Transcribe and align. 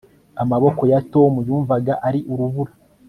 amaboko 0.43 0.81
ya 0.91 0.99
tom 1.13 1.33
yumvaga 1.47 1.93
ari 2.07 2.19
urubura 2.31 2.73